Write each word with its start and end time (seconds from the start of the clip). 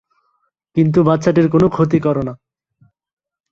কিন্তু 0.77 0.99
বাচ্চাটির 1.03 1.47
কোন 1.49 1.63
ক্ষতি 1.67 1.99
করো 1.99 2.21
না। 2.21 2.33